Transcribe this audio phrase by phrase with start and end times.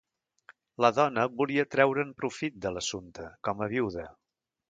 [0.85, 4.09] La dona volia treure'n profit de l'assumpte com a viuda.